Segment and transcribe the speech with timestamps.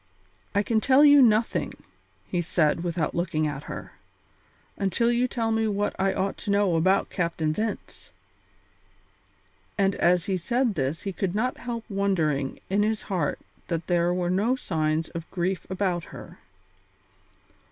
[0.55, 1.73] "I can tell you nothing,"
[2.25, 3.91] he said, without looking at her,
[4.75, 8.11] "until you tell me what I ought to know about Captain Vince."
[9.77, 13.37] And as he said this he could not help wondering in his heart
[13.67, 16.39] that there were no signs of grief about her.